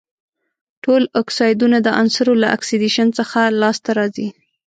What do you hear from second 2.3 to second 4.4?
له اکسیدیشن څخه لاس ته راځي.